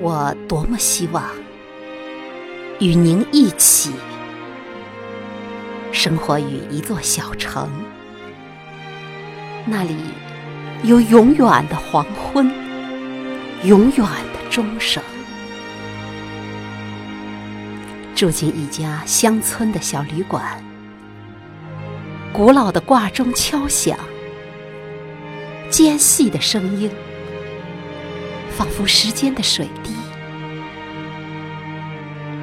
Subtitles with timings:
[0.00, 1.24] 我多么希望
[2.80, 3.92] 与您一起
[5.92, 7.70] 生活于一座小城，
[9.64, 9.96] 那里
[10.82, 12.50] 有永远的黄昏，
[13.62, 15.02] 永远的钟声。
[18.14, 20.62] 住进一家乡村的小旅馆，
[22.32, 23.96] 古老的挂钟敲响，
[25.70, 26.90] 尖细的声音。
[28.56, 29.92] 仿佛时间的水滴，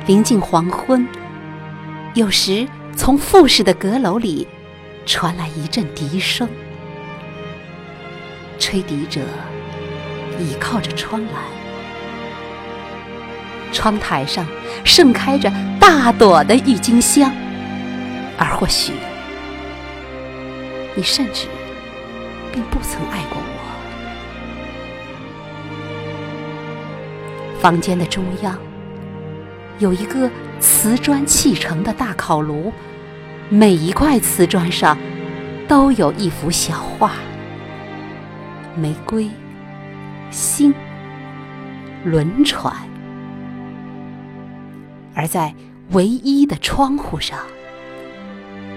[0.05, 1.07] 临近黄昏，
[2.15, 4.45] 有时从复式的阁楼里
[5.05, 6.49] 传来一阵笛声。
[8.59, 9.21] 吹笛者
[10.37, 11.33] 倚靠着窗栏，
[13.71, 14.45] 窗台上
[14.83, 17.31] 盛开着大朵的郁金香，
[18.37, 18.91] 而或许
[20.93, 21.47] 你甚至
[22.51, 23.60] 并不曾爱过我。
[27.61, 28.57] 房间的中央
[29.77, 30.27] 有一个
[30.59, 32.73] 瓷砖砌成的大烤炉，
[33.49, 34.97] 每一块瓷砖上
[35.67, 37.11] 都有一幅小画：
[38.75, 39.29] 玫瑰、
[40.31, 40.73] 星、
[42.03, 42.75] 轮船。
[45.13, 45.53] 而在
[45.91, 47.37] 唯一的窗户上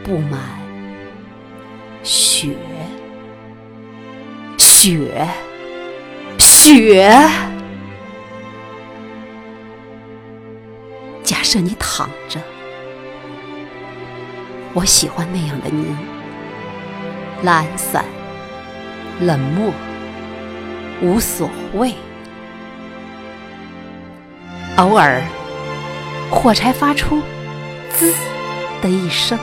[0.04, 0.40] 布满
[2.02, 2.54] 雪，
[4.58, 5.26] 雪，
[6.36, 7.53] 雪。
[11.54, 12.40] 着你躺着，
[14.72, 15.96] 我喜欢那样的您，
[17.44, 18.04] 懒散、
[19.20, 19.72] 冷漠、
[21.00, 21.94] 无所谓。
[24.78, 25.22] 偶尔，
[26.28, 27.22] 火柴发出
[27.94, 28.12] “滋”
[28.82, 29.38] 的一声，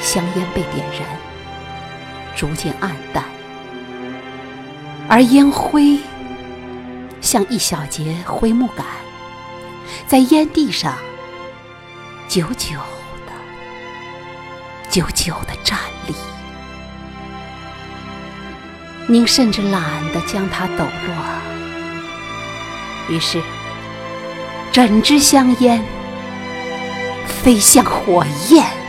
[0.00, 1.08] 香烟被点燃，
[2.34, 3.22] 逐渐暗淡，
[5.08, 5.96] 而烟灰
[7.20, 8.84] 像一小节灰木杆。
[10.06, 10.96] 在烟蒂上，
[12.28, 12.76] 久久
[13.26, 13.32] 的、
[14.90, 16.14] 久久的站立。
[19.06, 19.82] 您甚至懒
[20.12, 21.14] 得将它抖落，
[23.08, 23.42] 于是，
[24.72, 25.84] 整支香烟
[27.42, 28.79] 飞向火焰。